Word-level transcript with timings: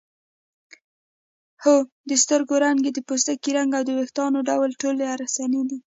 هو 1.63 1.75
د 2.09 2.11
سترګو 2.23 2.55
رنګ 2.65 2.79
د 2.93 2.99
پوستکي 3.07 3.51
رنګ 3.57 3.71
او 3.77 3.83
د 3.85 3.89
وېښتانو 3.97 4.39
ډول 4.49 4.69
ټول 4.81 4.95
ارثي 5.13 5.45
دي 5.69 5.79